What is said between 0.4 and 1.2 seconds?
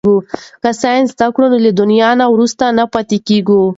که ساینس